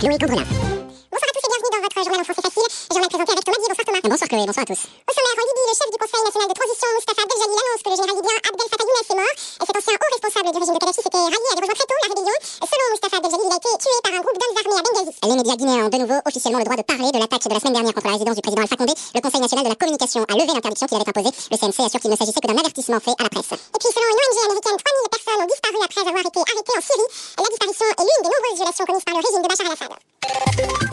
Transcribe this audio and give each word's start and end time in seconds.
Chloé 0.00 0.16
Candrela. 0.16 0.48
Bonsoir 0.48 1.28
à 1.28 1.34
tous 1.36 1.44
et 1.44 1.50
bienvenue 1.52 1.72
dans 1.76 1.84
votre 1.84 2.00
journal 2.00 2.20
en 2.20 2.24
français 2.24 2.40
facile. 2.40 2.68
Journal 2.88 3.08
présenté 3.12 3.32
avec 3.36 3.44
Thomas 3.44 3.60
Dier. 3.60 3.68
Bonsoir 3.68 3.84
Thomas. 3.84 4.00
Bonsoir 4.00 4.28
Chloé, 4.32 4.46
bonsoir 4.48 4.64
à 4.64 4.68
tous. 4.72 4.80
Au 4.80 5.12
sommaire, 5.12 5.36
en 5.36 5.44
Libye, 5.44 5.66
le 5.68 5.76
chef 5.76 5.88
du 5.92 5.98
Conseil 6.00 6.22
national 6.24 6.48
de 6.48 6.56
transition, 6.56 6.88
Mustafa 6.96 7.20
Abdeljali, 7.20 7.56
annonce 7.60 7.82
que 7.84 7.90
le 7.92 7.96
général 8.00 8.16
libyen 8.16 8.38
Abdel 8.48 8.68
Fattah 8.72 8.86
Younes 8.88 9.08
est 9.12 9.18
mort. 9.20 9.36
Et 9.60 9.64
cet 9.68 9.76
ancien 9.76 9.92
haut 10.00 10.12
responsable 10.16 10.48
du 10.48 10.56
régime 10.56 10.72
de 10.72 10.80
Kadhafi 10.80 11.02
s'était 11.04 11.20
rallié, 11.20 11.48
avait 11.52 11.60
rejoint 11.60 11.69
médias 15.50 15.66
guinéens 15.66 15.86
ont 15.86 15.88
de 15.88 15.98
nouveau 15.98 16.18
officiellement 16.26 16.58
le 16.58 16.64
droit 16.64 16.76
de 16.76 16.82
parler 16.82 17.10
de 17.10 17.18
l'attaque 17.18 17.42
de 17.42 17.54
la 17.54 17.58
semaine 17.58 17.74
dernière 17.74 17.94
contre 17.94 18.06
la 18.06 18.12
résidence 18.14 18.36
du 18.36 18.42
président 18.42 18.62
Alpha 18.62 18.76
Condé. 18.76 18.94
Le 19.14 19.20
Conseil 19.20 19.40
national 19.40 19.64
de 19.64 19.70
la 19.70 19.74
communication 19.74 20.22
a 20.22 20.34
levé 20.34 20.46
l'interdiction 20.46 20.86
qu'il 20.86 20.96
avait 20.96 21.10
imposée. 21.10 21.34
Le 21.50 21.56
CNC 21.58 21.78
assure 21.86 22.00
qu'il 22.00 22.10
ne 22.10 22.16
s'agissait 22.16 22.40
que 22.40 22.46
d'un 22.46 22.58
avertissement 22.58 23.00
fait 23.00 23.16
à 23.18 23.24
la 23.26 23.30
presse. 23.30 23.50
Et 23.50 23.78
puis, 23.80 23.90
selon 23.90 24.06
une 24.06 24.20
ONG 24.20 24.38
américaine, 24.46 24.78
3000 24.78 25.10
personnes 25.10 25.40
ont 25.42 25.50
disparu 25.50 25.78
après 25.82 26.02
avoir 26.06 26.22
été 26.22 26.38
arrêtées 26.38 26.76
en 26.78 26.82
Syrie. 26.86 27.10
La 27.34 27.48
disparition 27.50 27.86
est 27.90 28.06
l'une 28.06 28.22
des 28.22 28.30
nombreuses 28.30 28.58
violations 28.62 28.84
commises 28.86 29.06
par 29.06 29.14
le 29.18 29.22
régime 29.26 29.42
de 29.42 29.48
Bachar 29.50 29.66
al-Assad. 29.66 29.90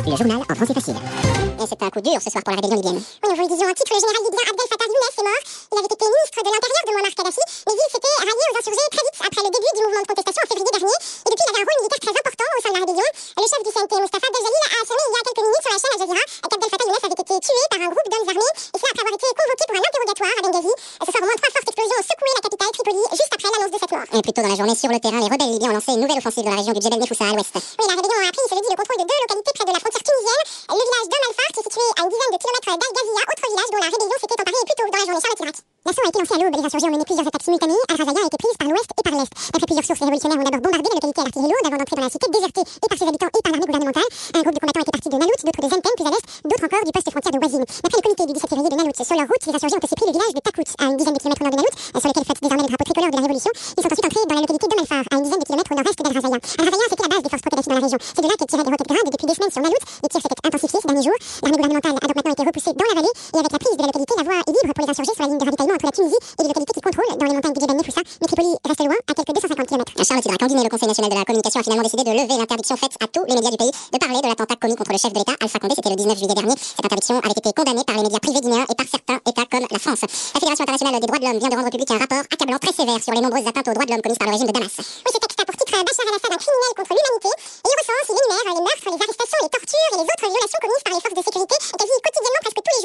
Le 0.07 0.15
journal 0.15 0.41
en 0.41 0.55
français 0.55 0.73
facile. 0.73 0.97
Et 0.97 1.65
c'est 1.67 1.81
un 1.83 1.89
coup 1.89 2.01
dur 2.01 2.17
ce 2.17 2.29
soir 2.29 2.41
pour 2.41 2.53
la 2.53 2.57
rébellion 2.57 2.77
libyenne. 2.81 3.01
Oui, 3.01 3.27
nous 3.29 3.37
vous 3.37 3.45
le 3.45 3.51
disions 3.53 3.67
en 3.67 3.77
titre, 3.77 3.91
le 3.93 3.99
général 4.01 4.23
libyen 4.25 4.45
Abdel 4.47 4.67
Fattah 4.71 4.87
Younes 4.87 5.17
est 5.17 5.27
mort. 5.27 5.43
Il 5.67 5.77
avait 5.77 5.93
été 5.93 6.05
ministre 6.07 6.39
de 6.41 6.49
l'Intérieur 6.53 6.83
de 6.87 6.91
Muammar 6.97 7.13
Kadhafi, 7.17 7.43
mais 7.67 7.75
il 7.77 7.89
s'était 7.93 8.16
Journée, 24.67 24.79
sur 24.79 24.91
le 24.91 24.99
terrain, 24.99 25.19
les 25.23 25.31
rebelles 25.31 25.47
libyens 25.47 25.71
ont 25.71 25.79
lancé 25.79 25.95
une 25.95 26.03
nouvelle 26.03 26.19
offensive 26.19 26.43
dans 26.43 26.51
la 26.51 26.59
région 26.59 26.73
du 26.73 26.81
Djebel 26.81 26.99
Nefoussa 26.99 27.23
à 27.23 27.31
l'ouest. 27.31 27.55
Oui, 27.55 27.85
la 27.87 27.95
rébellion 27.95 28.19
a 28.19 28.31
pris, 28.35 28.43
je 28.51 28.55
le 28.55 28.61
dis, 28.67 28.67
le 28.67 28.75
contrôle 28.75 28.99
de 28.99 29.07
deux 29.07 29.19
localités 29.23 29.53
près 29.55 29.63
de 29.63 29.71
la 29.71 29.79
frontière 29.79 30.03
tunisienne. 30.03 30.43
Le 30.67 30.83
village 30.83 31.07
d'Om 31.07 31.23
Al-Far, 31.23 31.49
qui 31.55 31.59
est 31.63 31.67
situé 31.71 31.85
à 31.87 32.01
une 32.03 32.11
dizaine 32.11 32.33
de 32.35 32.39
kilomètres 32.43 32.71
d'Al-Ghazia, 32.75 33.23
autre 33.31 33.47
village 33.47 33.71
dont 33.71 33.79
la 33.79 33.91
rébellion 33.95 34.17
s'était 34.19 34.39
emparée 34.43 34.63
plus 34.67 34.75
tôt 34.75 34.87
dans 34.91 34.99
la 34.99 35.05
journée. 35.07 35.23
Charlotte 35.23 35.43
Irak. 35.47 35.57
L'assaut 35.87 36.03
a 36.03 36.09
été 36.11 36.19
lancé 36.19 36.35
à 36.35 36.43
l'aube. 36.43 36.51
Les 36.51 36.65
insurgés 36.67 36.83
ont 36.83 36.91
mené 36.91 37.05
plusieurs 37.07 37.23
attaques 37.23 37.47
simultanées. 37.47 37.79
Al-Razaya 37.87 38.19
a 38.19 38.27
été 38.27 38.35
prise 38.35 38.57
par 38.59 38.67
l'ouest 38.67 38.91
et 38.91 39.03
par 39.07 39.13
l'est. 39.15 39.31
D'après 39.55 39.67
plusieurs 39.71 39.87
sources, 39.87 40.03
les 40.03 40.07
révolutionnaires 40.11 40.35
ont 40.35 40.43
d'abord 40.43 40.59
bombardé 40.67 40.89
la 40.91 40.99
localité 40.99 41.21
à 41.23 41.47
lourde 41.47 41.63
avant 41.63 41.79
d'entrer 41.79 41.95
dans 41.95 42.03
la 42.03 42.11
cité 42.11 42.27
désertée 42.27 42.65
et 42.67 42.87
par 42.91 42.97
ses 42.99 43.07
habitants 43.07 43.31
et 43.31 43.39
par 43.39 43.51
l'armée 43.55 43.71
gouvernementale. 43.71 44.09
Un 44.35 44.41
groupe 44.43 44.51
de 44.51 44.59
combattants 44.59 44.83
était 44.83 44.95
parti 44.99 45.07
de 45.07 45.15
Nalout, 45.15 45.39
d'autres 45.47 45.63
de 45.63 45.69
Zenten, 45.71 45.93
plus 45.95 46.07
à 46.07 46.11
l'est, 46.11 46.27
d'autres 46.43 46.67
encore 46.67 46.83
du 46.83 46.91
poste 46.91 47.07
frontière 47.07 47.31
de 47.31 47.39
Wazin. 47.39 47.63
D'après 47.63 47.99
le 48.03 48.03
comité 48.03 48.23
du 48.27 48.33
17 48.35 48.51
février 48.51 48.67
de 48.67 48.75
Nalout, 48.75 48.95
sur 48.99 49.15
leur 49.15 49.27
route, 49.31 49.43
les 49.47 49.55
insurgés 49.55 49.77
ont 49.79 49.83
aussi 49.87 49.95
pris 49.95 50.07
le 50.11 50.15
village 50.19 50.33
de 50.35 50.41
Takout, 50.43 50.69
à 50.75 50.83
une 50.91 50.97
dizaine 50.99 51.15
de 51.15 51.21
kilomètres 51.23 51.39
au 51.39 51.47
nord 51.47 51.55
de 51.55 51.59
Nalout, 51.63 51.75
sur 51.79 52.07
lequel 52.11 52.23
flotte 52.27 52.41
désormais 52.43 52.65
le 52.67 52.71
drapeau 52.75 52.83
tricolore 52.83 53.11
de 53.15 53.17
la 53.23 53.23
révolution. 53.23 53.51
Ils 53.55 53.83
sont 53.87 53.91
ensuite 53.95 54.07
entrés 54.11 54.25
dans 54.27 54.35
la 54.35 54.43
localité 54.43 54.65
d'Omelfar, 54.67 55.03
à 55.07 55.15
une 55.15 55.23
dizaine 55.23 55.39
de 55.39 55.47
kilomètres 55.47 55.71
au 55.71 55.77
nord-est 55.79 55.99
d'Al-Razaya. 56.03 56.35
Al-Razaya, 56.35 56.87
c'était 56.91 57.05
la 57.07 57.11
base 57.15 57.23
des 57.23 57.31
forces 57.31 57.43
pro-Kadhafi 57.47 57.69
dans 57.71 57.79
la 57.79 57.85
région. 57.87 57.99
C'est 58.03 58.19
de 58.19 58.27
là 58.27 58.35
qu'elles 58.35 58.51
tiraient 58.51 58.67
des 58.67 58.73
roquettes 58.75 58.91
grindes 58.91 59.07
depuis 59.15 59.27
des 59.31 59.37
semaines 59.39 59.55
sur 59.55 59.63
Nalout. 59.63 59.83
Les 60.03 60.09
tirs 60.11 60.19
s'étaient 60.19 60.43
intensifiés 60.43 60.79
ces 60.83 60.89
derniers 60.91 61.07
jours. 61.07 61.19
L'armée 61.47 61.57
gouvernementale 61.63 61.95
a 61.95 62.07
donc 62.11 62.15
maintenant 62.19 62.35
été 62.35 62.43
repoussée 62.43 62.73
dans 62.75 62.87
la 62.91 62.95
vallée 62.99 63.13
et 63.15 63.39
avec 63.39 63.51
la 63.55 63.61
prise 63.63 63.75
de 63.79 63.83
la 63.87 63.87
localité, 63.87 64.13
la 64.16 64.16
voie 64.27 64.43
est 64.43 64.51
libre 64.51 64.73
pour 64.75 64.83
les 64.83 64.91
insurgés 64.91 65.15
sur 65.15 65.23
la 65.23 65.29
ligne 65.31 65.39
de 65.39 65.45
ravitaillement 65.47 65.75
entre 65.75 65.87
la 65.87 65.95
Tunisie 65.95 66.19
et 66.19 66.41
les 66.43 66.49
localités 66.51 66.73
qui 66.75 66.83
contrôlent 66.83 67.17
dans 67.17 67.25
les 67.25 67.33
montagnes 67.33 67.55
du 67.55 67.61
Djebel 67.63 67.77
Nefoussa. 67.77 68.01
Mais 68.19 68.27
Tripoli 68.27 68.51
reste 68.67 68.83
loin, 68.83 68.99
à 69.07 69.13
quelques 69.15 69.33
250 69.33 69.67
km. 69.67 69.87
Charlotte 70.03 70.25
Irak, 70.27 70.41
en 70.43 70.47
Guinée, 70.47 70.63
le 70.67 70.69
Conseil 70.69 70.89
national 70.91 71.11
de 71.11 71.17
la 71.17 71.23
communication 71.23 71.59
a 71.59 71.63
finalement 71.63 71.87
décidé 71.87 72.03
de 72.03 72.11
lever 72.11 72.35
l'interdiction 72.35 72.75
faite 72.75 72.95
à 72.99 73.07
tous 73.07 73.23
les 73.23 73.35
médias 73.35 73.51
du 73.51 73.57
pays 73.57 73.71
de 73.71 73.97
parler 73.97 74.19
de 74.19 74.27
l'attentat 74.27 74.59
commis 74.59 74.75
contre 74.75 74.91
le 74.91 74.99
chef 74.99 75.13
de 75.13 75.19
l'État, 75.19 75.35
Alpha 75.39 75.59
Condé. 75.59 75.75
C'était 75.75 75.89
le 75.89 75.95
19 75.95 76.17
juillet 76.19 76.35
dernier. 76.35 76.55
Cette 76.59 76.83
interdiction 76.83 77.15
avait 77.23 77.39
été 77.39 77.49
condamnée 77.55 77.85
par 77.87 77.95
les 77.95 78.03
médias 78.03 78.19
privés 78.19 78.41
guinéens 78.43 78.67
et 78.67 78.75
par 78.75 78.87
certains 78.87 79.19
États 79.23 79.47
comme 79.47 79.65
la 79.71 79.79
France. 79.79 80.03
La 80.03 80.39
Fédération 80.43 80.63
internationale 80.67 80.99
des 80.99 81.07
droits 81.07 81.19
de 81.19 81.25
l'homme 81.25 81.39
vient 81.39 81.49
de 81.49 81.57
rendre 81.57 81.71
public 81.71 81.89
un 81.91 81.99
rapport 82.03 82.23
accablant 82.27 82.59
très 82.59 82.73
sévère 82.75 82.99
sur 82.99 83.13
les 83.15 83.21
nombreuses 83.21 83.47
atteintes 83.47 83.67
aux 83.71 83.75
droits 83.77 83.87
de 83.87 83.91
l'homme 83.95 84.03
commises 84.03 84.19
par 84.19 84.27
le 84.27 84.33
régime 84.35 84.49
de 84.51 84.55
Damas. 84.57 84.75
Oui, 84.77 85.11
ce 85.13 85.19
texte 85.23 85.39
a 85.39 85.45
pour 85.47 85.55
titre 85.55 85.71
Bachar 85.71 86.05
al-Assad, 86.09 86.31
un 86.35 86.41
criminel 86.41 86.73
contre 86.75 86.91
l'humanité. 86.91 87.31
Et 87.31 87.69
il 87.71 87.77
recense, 87.77 88.07
il 88.11 88.17
énumère 88.17 88.47
les 88.57 88.63
meurtres, 88.67 88.87
les 88.91 89.01
arrestations, 89.07 89.41
les 89.45 89.53
tortures 89.55 89.91
et 89.93 89.99
les 90.01 90.07
autres 90.11 90.27
violations 90.27 90.61
commises 90.61 90.83
par 90.83 90.93
les 90.93 91.01
forces 91.03 91.17
de 91.17 91.23
sécurité, 91.27 91.55
quasi 91.77 91.93
quotidiennement, 92.03 92.41
presque 92.43 92.61
tous 92.61 92.73
les 92.75 92.76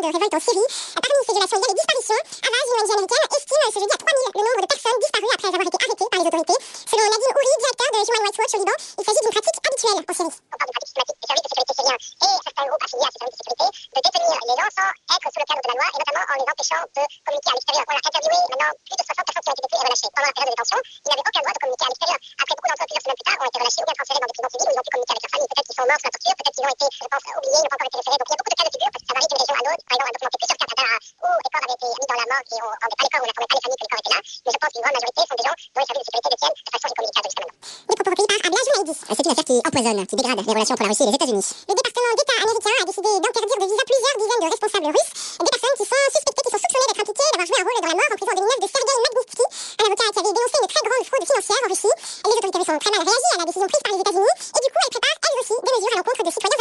de 0.00 0.08
révolte 0.08 0.34
en 0.34 0.40
Syrie. 0.40 0.68
Parmi 0.96 1.20
ces 1.26 1.32
violations, 1.36 1.58
il 1.58 1.62
y 1.62 1.68
a 1.68 1.70
les 1.70 1.78
disparitions. 1.80 2.22
Avaz, 2.40 2.64
une 2.64 2.80
ONG 2.80 2.90
américaine, 2.90 3.24
estime 3.36 3.64
ce 3.68 3.78
jeudi 3.80 3.92
à 3.92 4.00
3000 4.00 4.30
le 4.30 4.40
nombre 4.40 4.62
de 4.64 4.70
personnes 4.70 5.00
disparues 5.00 5.32
après 5.36 5.48
avoir 5.50 5.60
été 5.60 5.76
arrêtées 5.76 6.08
par 6.10 6.18
les 6.20 6.28
autorités. 6.30 6.58
Selon 6.88 7.04
Nadine 7.04 7.34
Ouri, 7.36 7.52
directeur 7.60 7.88
de 7.90 7.98
Human 8.00 8.22
Rights 8.24 8.38
Watch 8.40 8.54
au 8.56 8.60
Liban, 8.60 8.76
il 8.80 9.04
s'agit 9.04 9.20
d'une 9.20 9.34
pratique 9.36 9.60
habituelle 9.60 10.00
en 10.00 10.14
Syrie. 10.16 10.36
On 10.40 10.56
parle 10.56 10.68
d'une 10.70 10.78
pratique 10.80 10.90
systématique 10.90 11.18
des 11.20 11.28
services 11.28 11.44
de 11.44 11.50
sécurité 11.50 11.74
syriens 11.76 12.00
et 12.00 12.34
certains 12.40 12.66
groupes 12.70 12.84
affiliés 12.84 13.08
à 13.08 13.12
ces 13.12 13.20
services 13.20 13.36
de 13.36 13.44
sécurité 13.44 13.66
de 13.70 14.00
détenir 14.00 14.38
les 14.40 14.56
gens 14.56 14.70
sans 14.72 14.90
être 14.90 15.28
sous 15.30 15.40
le 15.40 15.48
cadre 15.50 15.62
de 15.64 15.70
la 15.70 15.76
loi 15.76 15.86
et 15.90 15.98
notamment 16.00 16.24
en 16.30 16.36
les 16.40 16.48
empêchant 16.48 16.80
de 16.80 17.02
communiquer 17.20 17.50
à 17.50 17.54
l'extérieur. 17.60 17.84
On 17.90 17.94
a 17.94 18.00
interviewé 18.00 18.36
maintenant 18.40 18.72
plus 18.80 18.96
de 18.96 19.04
60 19.04 19.20
personnes 19.20 19.44
qui 19.44 19.50
ont 19.50 19.56
été 19.56 19.64
détenues 19.68 19.80
et 19.80 19.88
relâchées 19.90 20.10
pendant 20.10 20.28
la 20.30 20.34
période 20.34 20.50
de 20.50 20.54
détention. 20.56 20.80
Ils 20.80 21.08
n'avaient 21.10 21.28
aucun 21.28 21.42
droit 21.44 21.54
de 21.54 21.60
communiquer 21.60 21.84
à 21.84 21.90
l'extérieur. 21.90 22.18
Après 22.40 22.54
beaucoup 22.56 22.68
d'entre 22.70 22.80
eux, 22.80 22.88
plusieurs 22.90 23.04
semaines 23.04 23.20
plus 23.20 23.28
tard, 23.28 23.38
ont 23.40 23.50
été 23.50 23.58
relâchés 23.60 23.80
ou 23.80 23.86
bien 23.90 23.96
transférés 24.00 24.20
dans 24.20 24.30
des 24.30 24.36
prisons 24.40 24.52
civiles 24.54 24.70
où 24.70 24.72
ils 24.72 24.80
ont 24.80 24.86
pu 24.86 24.92
communiquer 24.94 25.14
avec 25.14 25.24
leur 25.24 25.32
famille. 25.34 25.50
Peut-être 25.50 25.68
qu'ils 25.68 25.78
sont 25.80 25.88
morts 25.90 26.00
sous 26.00 26.08
la 26.08 26.14
torture, 26.14 26.36
peut-être 26.40 26.56
qu'ils 26.56 26.68
ont 26.70 26.74
été, 26.80 26.86
je 26.90 27.06
pense, 27.10 27.24
oubliés, 27.40 27.60
n'ont 27.60 27.72
pas 27.72 27.78
encore 27.80 27.90
été 27.90 27.98
référés. 28.00 28.18
Donc 28.20 28.28
il 28.28 28.32
y 28.32 28.36
a 28.36 28.40
beaucoup 28.40 28.52
de 28.52 28.58
cas 28.60 28.68
de 28.68 28.74
figure 28.76 28.90
parce 28.92 29.00
que 29.00 29.08
ça 29.08 29.14
varie 29.16 29.28
d'une 29.30 29.40
région 29.40 29.56
à 29.56 29.64
l'autre. 29.64 29.82
Par 29.88 29.94
exemple, 29.96 30.04
on 30.04 30.10
a 30.10 30.14
documenté 30.20 30.38
plusieurs 30.40 30.60
cas 30.60 30.68
d'Adara 30.70 30.96
où 31.00 31.28
les 31.40 31.50
corps 31.50 31.64
avaient 31.64 31.78
été 31.80 31.86
mis 31.90 32.06
dans 32.10 32.20
la 32.20 32.28
morgue 32.30 32.50
et 32.50 32.60
on, 32.60 32.70
pas 32.70 32.88
les 32.90 33.10
corps, 33.10 33.20
on 33.20 33.28
n'informait 33.30 33.50
pas 33.50 33.56
les 33.56 33.64
familles 33.64 33.80
que 33.80 33.84
les 33.84 33.90
corps 33.90 34.02
étaient 34.04 34.14
là. 34.14 34.20
Mais 34.20 34.52
je 34.54 34.58
pense 34.60 34.70
qu'une 34.70 34.84
grande 34.84 34.96
majorité 35.00 35.20
sont 35.30 35.38
des 35.40 35.46
gens 35.48 35.56
dont 35.70 35.80
les 35.80 35.88
services 35.90 36.00
de 36.00 36.10
sécurité 36.10 36.28
détiennent 36.30 36.58
de 36.60 36.70
façon 36.70 36.88
incommunicable 36.90 37.26
jusqu'à 37.30 37.44
maintenant. 37.44 37.68
Des 37.90 37.96
propos 37.96 38.10
recueillis 38.10 38.30
par 38.30 38.40
Abla 38.50 38.60
Junaidi. 38.66 38.94
C'est 39.00 39.24
une 39.24 39.32
affaire 39.32 39.48
qui 39.50 39.56
empoisonne, 39.60 40.00
qui 40.10 40.16
dégrade 40.20 40.40
les 40.40 40.52
relations 40.52 40.74
entre 40.76 40.84
la 40.84 40.90
Russie 40.90 41.04
et 41.04 41.10
les 41.10 41.18
États-Unis. 41.20 41.46
Le 41.70 41.74
département 41.80 42.12
d'État 42.18 42.36
américain 42.44 42.76
a 42.80 42.84
décidé 42.90 43.10
d'interdire 43.20 43.58
de 43.60 43.66
visa 43.70 43.84
plusieurs 43.90 44.16
dizaines 44.20 44.44
de 44.44 44.50
responsables 44.50 44.90
russes. 44.90 45.10
Des 45.40 45.52
personnes 45.54 45.76
qui 45.80 45.86
sont 45.90 46.04
suspectées, 46.10 46.44
qui 46.44 46.50
sont 46.50 46.60
soupçonnées 46.60 46.88
d'être 46.90 47.02
impliquées, 47.04 47.30
d'avoir 47.30 47.46
joué 47.48 47.56
un 47.60 47.66
rôle 47.66 47.78
dans 47.80 47.90
la 47.90 47.98
mort 48.00 48.10
en 48.10 48.18
prison 48.20 48.34
2009 48.36 48.60
de 48.60 48.68
Sergei 48.70 48.96
Magnitsky, 49.00 49.46
un 49.80 49.84
avocat 49.88 50.06
qui 50.10 50.18
avait 50.20 50.34
dénoncé 50.36 50.56
une 50.60 50.70
très 50.70 50.84
grande 50.86 51.04
fraude 51.08 51.26
financière 51.30 51.60
en 51.64 51.68
Russie. 51.70 51.94
Les 52.20 52.36
autorités 52.36 52.58
russes 52.60 52.72
ont 52.74 52.82
très 52.84 52.92
mal 52.94 53.02
réagi 53.06 53.28
à 53.34 53.38
la 53.40 53.46
décision 53.48 53.68
prise 53.70 53.84
par 53.84 53.92
les 53.94 54.00
États-Unis 54.04 54.34
et 54.40 54.60
du 54.60 54.68
coup 54.70 54.80
elles 54.80 54.94
préparent 54.94 55.20
elles 55.30 55.40
aussi 55.40 55.56
des 55.62 55.72
mesures 55.72 55.92
à 55.94 55.98
l'encontre 56.00 56.22
de 56.26 56.30
citoyens 56.30 56.59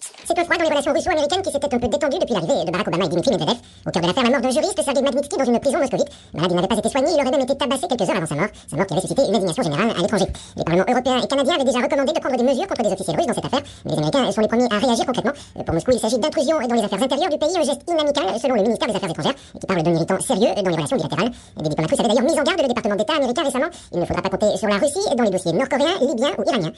C'est 0.00 0.38
un 0.38 0.44
froid 0.44 0.56
dans 0.56 0.64
les 0.64 0.70
relations 0.70 0.92
russo-américaines 0.92 1.42
qui 1.42 1.50
s'était 1.52 1.74
un 1.74 1.78
peu 1.78 1.88
détendu 1.88 2.18
depuis 2.18 2.34
l'arrivée 2.34 2.64
de 2.64 2.70
Barack 2.70 2.88
Obama 2.88 3.04
et 3.04 3.08
Dimitri 3.08 3.30
Medvedev. 3.32 3.56
Au 3.86 3.90
cœur 3.90 4.02
de 4.02 4.06
l'affaire, 4.06 4.24
la 4.24 4.30
mort 4.30 4.40
d'un 4.40 4.50
juriste, 4.50 4.80
Sergei 4.80 5.02
Magnitsky, 5.02 5.36
dans 5.36 5.44
une 5.44 5.60
prison 5.60 5.78
moscovite. 5.78 6.08
Malade, 6.32 6.50
il 6.50 6.56
n'avait 6.56 6.68
pas 6.68 6.78
été 6.78 6.88
soigné, 6.88 7.08
il 7.12 7.20
aurait 7.20 7.30
même 7.30 7.40
été 7.40 7.56
tabassé 7.56 7.86
quelques 7.88 8.08
heures 8.08 8.16
avant 8.16 8.26
sa 8.26 8.34
mort. 8.34 8.48
Sa 8.70 8.76
mort 8.76 8.86
qui 8.86 8.92
avait 8.94 9.02
suscité 9.02 9.22
une 9.28 9.34
indignation 9.34 9.62
générale 9.62 9.90
à 9.90 10.00
l'étranger. 10.00 10.26
Les 10.56 10.64
parlements 10.64 10.84
européens 10.88 11.20
et 11.20 11.26
canadiens 11.26 11.54
avaient 11.54 11.64
déjà 11.64 11.80
recommandé 11.80 12.12
de 12.12 12.20
prendre 12.20 12.36
des 12.36 12.44
mesures 12.44 12.66
contre 12.66 12.82
des 12.82 12.92
officiers 12.92 13.14
russes 13.14 13.26
dans 13.26 13.34
cette 13.34 13.44
affaire. 13.44 13.62
Mais 13.84 13.92
les 13.92 13.98
Américains 13.98 14.32
sont 14.32 14.40
les 14.40 14.48
premiers 14.48 14.68
à 14.70 14.78
réagir 14.78 15.04
concrètement. 15.04 15.32
Pour 15.66 15.74
Moscou, 15.74 15.90
il 15.92 16.00
s'agit 16.00 16.18
d'intrusion 16.18 16.56
dans 16.60 16.76
les 16.76 16.84
affaires 16.84 17.02
intérieures 17.02 17.30
du 17.30 17.38
pays, 17.38 17.56
un 17.56 17.66
geste 17.66 17.82
inamical 17.88 18.24
selon 18.40 18.54
le 18.54 18.62
ministère 18.62 18.88
des 18.88 18.96
Affaires 18.96 19.10
étrangères, 19.10 19.36
qui 19.60 19.66
parle 19.66 19.82
d'un 19.82 19.94
irritant 19.94 20.20
sérieux 20.20 20.54
dans 20.56 20.70
les 20.70 20.76
relations 20.80 20.96
bilatérales. 20.96 21.30
Des 21.60 21.68
diplomates 21.68 22.00
avaient 22.00 22.08
d'ailleurs 22.08 22.24
mis 22.24 22.38
en 22.40 22.44
garde 22.46 22.62
le 22.62 22.68
département 22.68 22.96
d'État 22.96 23.14
américain 23.20 23.42
récemment. 23.44 23.70
Il 23.92 24.00
ne 24.00 24.06
faudra 24.06 24.22
pas 24.22 24.30
compter 24.30 24.56
sur 24.56 24.68
la 24.68 24.78
Russie 24.78 25.04
dans 25.16 25.24
les 25.24 25.30
dossiers 25.30 25.52
nord-coréens, 25.52 25.98
libyens 26.00 26.32
ou 26.38 26.42
iraniens. 26.46 26.72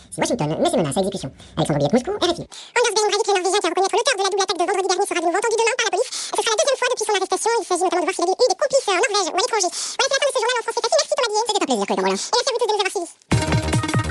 Le 3.13 3.19
Norvégien 3.19 3.61
qui 3.61 3.67
a 3.67 3.69
reconnaître 3.69 3.93
l'auteur 3.93 4.17
de 4.17 4.23
la 4.25 4.31
double 4.33 4.43
attaque 4.43 4.57
de 4.57 4.65
vendredi 4.65 4.89
dernier, 4.89 5.05
sera 5.05 5.21
de 5.21 5.27
nouveau 5.29 5.37
entendu 5.37 5.57
demain 5.61 5.77
par 5.77 5.85
la 5.85 5.93
police. 5.93 6.11
Ce 6.33 6.41
sera 6.41 6.49
la 6.49 6.57
deuxième 6.57 6.81
fois 6.81 6.89
depuis 6.89 7.05
son 7.05 7.13
arrestation. 7.13 7.53
Il 7.61 7.67
s'agit 7.69 7.85
notamment 7.85 8.03
de 8.03 8.09
voir 8.09 8.17
s'il 8.17 8.25
avait 8.25 8.41
eu 8.41 8.49
des 8.49 8.57
complices 8.57 8.89
en 8.89 8.97
Norvège 8.97 9.29
ou 9.29 9.37
à 9.37 9.41
l'étranger. 9.43 9.69
Voilà, 9.69 10.09
c'est 10.09 10.17
la 10.17 10.17
fin 10.17 10.29
de 10.29 10.33
ce 10.33 10.41
journal 10.41 10.57
en 10.57 10.65
français 10.65 10.81
facile. 10.81 10.97
Merci 10.97 11.13
Thomas 11.13 11.29
Dier. 11.29 11.45
C'était 11.45 11.61
un 11.61 11.69
plaisir, 11.69 11.85
Chloé 11.85 12.01
Cambrelin. 12.01 12.17
Et 12.17 12.33
merci 12.33 12.49
à 12.49 12.53
vous 12.53 12.61
tous 12.63 12.69
de 12.69 12.73
nous 12.73 12.81
avoir 12.81 12.95
suivis. 12.97 13.13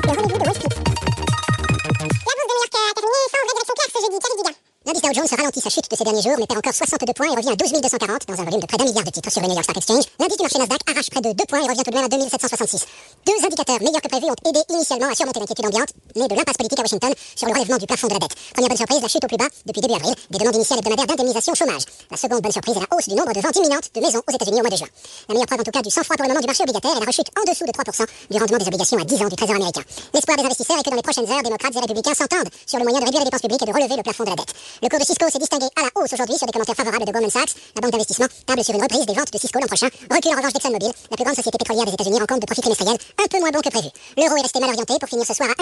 Le 0.06 0.12
rendez-vous 0.14 0.38
de 0.38 0.46
Wall 0.46 0.54
Street. 0.54 0.74
La 0.78 2.34
bourse 2.38 2.46
de 2.46 2.54
New 2.54 2.62
York 2.62 2.74
a 2.78 2.94
terminé 2.94 3.18
sans 3.26 3.42
vraie 3.42 3.58
direction 3.58 3.74
claire 3.74 3.90
ce 3.90 4.00
jeudi. 4.06 4.18
Thierry 4.22 4.38
Diga. 4.38 4.54
L'indice 4.82 5.04
Dow 5.04 5.14
Jones 5.14 5.30
ralentit 5.38 5.62
sa 5.62 5.70
chute 5.70 5.86
de 5.90 5.96
ces 5.96 6.04
derniers 6.04 6.22
jours, 6.26 6.38
mais 6.40 6.48
perd 6.48 6.58
encore 6.58 6.74
62 6.74 7.14
points 7.14 7.30
et 7.32 7.36
revient 7.38 7.54
à 7.54 7.56
12 7.56 7.82
240 7.82 8.26
dans 8.26 8.34
un 8.34 8.46
volume 8.46 8.62
de 8.62 8.66
près 8.66 8.78
d'un 8.78 8.86
milliard 8.86 9.06
de 9.06 9.12
titres 9.12 9.30
sur 9.30 9.42
le 9.42 9.48
New 9.48 9.54
York 9.54 9.64
Stock 9.64 9.78
Exchange. 9.78 10.06
L'indice 10.18 10.38
du 10.38 10.44
marché 10.44 10.58
Nasdaq 10.58 10.82
arrache 10.90 11.10
près 11.12 11.22
de 11.22 11.32
2 11.34 11.46
points 11.46 11.62
et 11.62 11.70
revient 11.70 11.84
tout 11.86 11.92
de 11.92 11.96
même 11.96 12.06
à 12.06 12.10
2766. 12.10 12.86
Deux 13.26 13.46
indicateurs 13.46 13.78
meilleurs 13.80 14.02
que 14.02 14.10
prévu 14.10 14.26
ont 14.26 14.50
aidé 14.50 14.60
initialement 14.70 15.06
à 15.06 15.14
surmonter 15.14 15.40
l'inquiétude 15.40 15.68
ambiante, 15.68 15.94
née 16.16 16.28
de 16.28 16.36
l'impasse 16.36 16.58
politique 16.58 16.80
à 16.80 16.82
Washington 16.82 17.14
sur 17.36 17.48
le 17.48 17.54
relèvement 17.54 17.78
du 17.78 17.86
plafond 17.86 18.08
de 18.08 18.14
la 18.14 18.20
dette. 18.20 18.36
Première 18.54 18.70
bonne 18.70 18.78
surprise, 18.78 19.02
la 19.02 19.08
chute 19.08 19.24
au 19.24 19.28
plus 19.28 19.38
bas 19.38 19.48
depuis 19.66 19.82
début 19.82 19.94
avril 19.94 20.14
des 20.30 20.38
demandes 20.38 20.56
initiales 20.56 20.80
hebdomadaires 20.80 21.08
d'indemnisation 21.08 21.54
chômage. 21.54 21.84
La 22.10 22.18
seconde 22.18 22.42
bonne 22.42 22.52
surprise 22.52 22.76
est 22.78 22.80
la 22.80 22.90
hausse 22.96 23.08
du 23.08 23.16
nombre 23.16 23.34
de 23.34 23.42
ventes 23.42 23.56
imminentes 23.56 23.90
de 23.94 24.02
maisons 24.02 24.22
aux 24.28 24.34
États-Unis 24.34 24.60
au 24.60 24.64
mois 24.64 24.70
de 24.70 24.76
juin. 24.76 24.88
La 25.30 25.34
meilleure 25.34 25.48
preuve 25.48 25.62
en 25.62 25.64
tout 25.64 25.72
cas 25.72 25.82
du 25.82 25.90
sang-froid 25.90 26.16
pour 26.16 26.26
le 26.26 26.30
moment 26.34 26.42
du 26.42 26.48
marché 26.48 26.64
obligataire 26.64 26.96
est 26.96 27.00
la 27.00 27.06
rechute 27.06 27.30
en 27.38 27.44
dessous 27.50 27.66
de 27.66 27.72
3% 27.72 28.06
du 28.30 28.38
rendement 28.38 28.58
des 28.58 28.68
obligations 28.68 28.98
à 28.98 29.04
10 29.04 29.22
ans 29.22 29.30
du 29.30 29.36
Trésor 29.36 29.56
américain. 29.56 29.84
L'espoir 30.14 30.38
des 30.38 30.44
investisseurs 30.44 30.80
est 30.80 30.84
que 30.84 30.90
dans 30.90 30.96
les 30.96 31.02
prochaines 31.02 31.30
heures, 31.30 31.44
démocrates 31.44 31.76
et 31.76 31.80
républicains 31.80 32.16
s'entendent 32.16 32.52
sur 32.66 32.78
le 32.80 32.84
moyen 32.84 33.00
de 33.00 33.06
réduire 33.06 33.22
les 33.22 33.30
dépenses 33.30 33.42
publiques 33.42 33.62
et 33.62 33.70
de 33.70 33.74
relever 33.74 33.96
le 33.96 34.04
plafond 34.04 34.24
de 34.24 34.30
la 34.30 34.36
dette. 34.36 34.54
Le 34.82 34.90
cours 34.90 35.00
de 35.00 35.06
Cisco 35.06 35.26
s'est 35.30 35.40
distingué 35.40 35.68
à 35.76 35.82
la 35.84 35.92
hausse 35.96 36.14
aujourd'hui 36.14 36.38
sur 36.38 36.48
des 36.48 36.54
commentaires 36.54 36.76
favorables 36.76 37.06
de 37.06 37.12
Goldman 37.12 37.32
Sachs. 37.32 37.56
La 37.76 37.82
banque 37.82 37.92
d'investissement 37.92 38.28
table 38.46 38.64
sur 38.64 38.76
une 38.76 38.82
reprise 38.82 39.06
des 39.06 39.14
ventes 39.14 39.32
de 39.32 39.40
Cisco 39.40 39.60
l'an 39.60 39.68
prochain. 39.68 39.90
Recule 40.10 40.34
en 40.34 40.38
revanche 40.38 40.54
d'ExxonMobil, 40.54 40.92
la 40.92 41.16
plus 41.16 41.26
grande 41.26 41.36
société 41.36 41.58
pétrolière 41.58 41.86
des 41.86 41.94
États-Unis 41.94 42.20
rencontre 42.20 42.42
de 42.42 42.46
profits 42.46 42.62
trimestriels 42.62 42.98
un 42.98 43.28
peu 43.28 43.40
moins 43.40 43.52
bons 43.52 43.62
que 43.62 43.70
prévu. 43.70 43.90
L'euro 44.18 44.36
est 44.38 44.42
resté 44.42 44.60
mal 44.60 44.70
orienté 44.70 44.94
pour 45.00 45.10
finir 45.10 45.26
ce 45.26 45.34
soir 45.34 45.50
à 45.50 45.56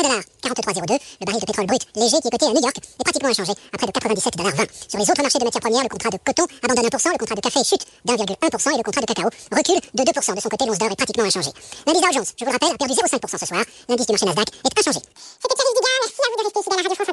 1,4302. 0.43 0.97
Le 1.21 1.25
baril 1.25 1.41
de 1.41 1.45
pétrole 1.45 1.65
brut 1.65 1.81
léger 1.95 2.17
qui 2.21 2.27
est 2.27 2.31
coté 2.31 2.45
à 2.45 2.53
New 2.53 2.61
York 2.61 2.77
est 2.77 3.03
pratiquement 3.03 3.29
inchangé 3.29 3.53
à 3.73 3.77
près 3.77 3.87
de 3.87 3.91
97,20$. 3.91 4.67
Sur 4.87 4.99
les 4.99 5.09
autres 5.09 5.21
marchés 5.21 5.39
de 5.39 5.43
matières 5.43 5.61
premières, 5.61 5.83
le 5.83 5.89
contrat 5.89 6.09
de 6.09 6.17
coton 6.17 6.45
abandonne 6.63 6.85
1%, 6.87 7.11
le 7.11 7.17
contrat 7.17 7.35
de 7.35 7.41
café 7.41 7.63
chute 7.63 7.85
d'1,1% 8.05 8.73
et 8.73 8.77
le 8.77 8.83
contrat 8.83 9.01
de 9.01 9.05
cacao 9.05 9.29
recule 9.51 9.81
de 9.93 10.03
2%. 10.03 10.35
De 10.35 10.41
son 10.41 10.49
côté, 10.49 10.65
l'once 10.65 10.77
d'or 10.77 10.91
est 10.91 10.95
pratiquement 10.95 11.23
inchangé. 11.25 11.49
L'indice 11.85 12.01
Dow 12.01 12.13
Jones, 12.13 12.25
je 12.25 12.45
vous 12.45 12.51
le 12.51 12.53
rappelle, 12.53 12.73
a 12.73 12.77
perdu 12.77 12.93
0,5% 12.93 13.37
ce 13.39 13.45
soir. 13.45 13.63
L'indice 13.87 14.05
du 14.05 14.13
marché 14.13 14.25
Nasdaq 14.25 14.49
est 14.49 14.79
inchangé. 14.79 14.99
C'était 15.03 15.55
Thierry 15.55 15.73
Diga. 15.75 15.91
Merci 16.01 16.19
à 16.19 16.29
vous 16.29 16.37
de 16.37 16.43
rester 16.43 16.61
fidèle 16.63 16.79
à 16.79 16.83
Radio 16.83 16.95
France 16.95 17.08